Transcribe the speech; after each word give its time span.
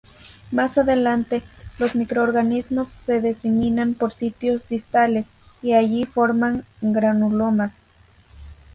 Más 0.49 0.79
adelante, 0.79 1.43
los 1.77 1.93
microorganismos 1.93 2.87
se 2.87 3.21
diseminan 3.21 3.93
por 3.93 4.11
sitios 4.11 4.67
distales, 4.67 5.27
y 5.61 5.73
allí 5.73 6.05
forman 6.05 6.65
granulomas. 6.81 7.81